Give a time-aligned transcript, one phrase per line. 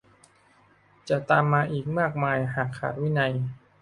[1.09, 2.11] จะตามมาอีกมาก
[2.55, 3.33] หากขาดวินัย